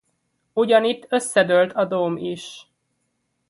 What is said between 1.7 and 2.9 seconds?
a dóm is.